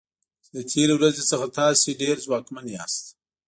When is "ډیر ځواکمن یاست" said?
2.01-3.05